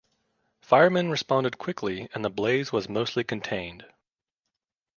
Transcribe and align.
Fireman 0.63 1.11
responded 1.11 1.59
quickly 1.59 2.09
and 2.15 2.25
the 2.25 2.31
blaze 2.31 2.71
was 2.71 2.89
mostly 2.89 3.23
contained. 3.23 3.85